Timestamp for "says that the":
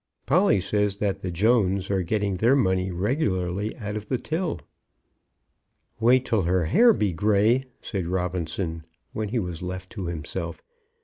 0.59-1.29